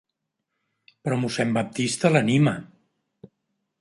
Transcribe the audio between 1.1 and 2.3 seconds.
mossèn Baptista